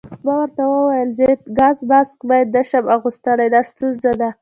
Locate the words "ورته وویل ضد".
0.41-1.41